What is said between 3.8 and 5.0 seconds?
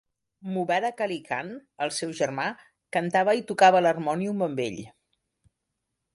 l'harmònium amb ell.